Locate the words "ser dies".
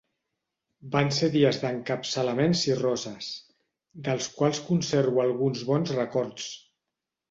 1.17-1.59